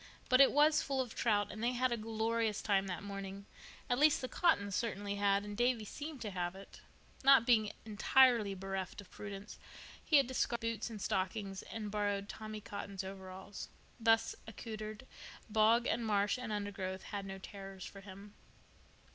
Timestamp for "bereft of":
8.55-9.11